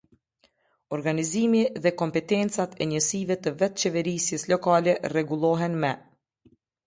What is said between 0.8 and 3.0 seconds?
Organizimi dhe kompetencat e